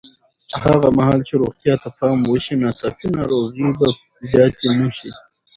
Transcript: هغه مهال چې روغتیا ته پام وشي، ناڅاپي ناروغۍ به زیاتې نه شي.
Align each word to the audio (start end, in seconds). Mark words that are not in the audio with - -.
هغه 0.63 0.87
مهال 0.97 1.19
چې 1.27 1.33
روغتیا 1.41 1.73
ته 1.81 1.89
پام 1.97 2.17
وشي، 2.25 2.55
ناڅاپي 2.61 3.07
ناروغۍ 3.17 3.67
به 3.77 3.87
زیاتې 4.29 4.69
نه 4.79 4.89
شي. 4.97 5.09